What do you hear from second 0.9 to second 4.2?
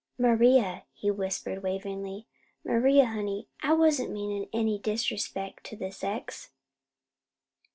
he whispered, waveringly, "Maria, honey, I wasn't